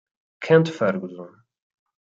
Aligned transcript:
Kent 0.47 0.73
Ferguson 0.73 1.29